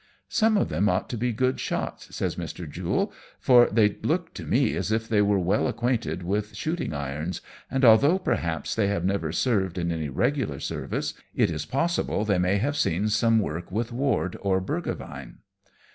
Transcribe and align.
"Some 0.41 0.57
of 0.57 0.69
them 0.69 0.89
ought 0.89 1.09
to 1.11 1.15
be 1.17 1.31
good 1.31 1.59
shots," 1.59 2.15
says 2.15 2.35
Mr. 2.35 2.67
Jule," 2.67 3.13
for 3.47 3.67
they 3.69 3.97
look 4.01 4.33
to 4.33 4.47
me 4.47 4.75
as 4.75 4.91
if 4.91 5.07
they 5.07 5.21
were 5.21 5.37
well 5.37 5.67
acquainted 5.67 6.23
with 6.23 6.55
shooting 6.55 6.91
irons, 6.91 7.39
and, 7.69 7.85
although 7.85 8.17
perhaps 8.17 8.73
they 8.73 8.87
have 8.87 9.05
never 9.05 9.31
served 9.31 9.77
in 9.77 9.91
any 9.91 10.09
regular 10.09 10.59
service, 10.59 11.13
it 11.35 11.51
is 11.51 11.67
possible 11.67 12.25
they 12.25 12.39
may 12.39 12.57
have 12.57 12.77
seen 12.77 13.09
some 13.09 13.37
work 13.37 13.71
with 13.71 13.91
Ward 13.91 14.35
or 14.41 14.59
Burgevine." 14.59 15.35